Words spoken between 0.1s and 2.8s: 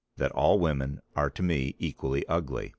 that all women are to me equally ugly."